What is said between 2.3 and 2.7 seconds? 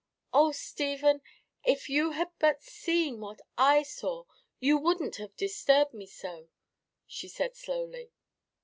but